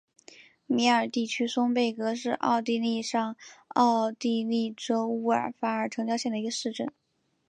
[0.65, 3.35] 米尔地区松贝格是奥地利上
[3.67, 6.91] 奥地利州乌尔法尔城郊县的一个市镇。